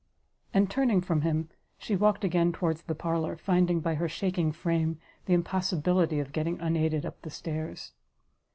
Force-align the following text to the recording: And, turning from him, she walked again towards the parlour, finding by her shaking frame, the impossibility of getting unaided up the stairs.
And, 0.51 0.67
turning 0.67 0.99
from 1.01 1.21
him, 1.21 1.49
she 1.77 1.95
walked 1.95 2.23
again 2.23 2.51
towards 2.51 2.81
the 2.81 2.95
parlour, 2.95 3.37
finding 3.37 3.81
by 3.81 3.93
her 3.93 4.09
shaking 4.09 4.51
frame, 4.51 4.97
the 5.27 5.35
impossibility 5.35 6.19
of 6.19 6.31
getting 6.33 6.59
unaided 6.59 7.05
up 7.05 7.21
the 7.21 7.29
stairs. 7.29 7.91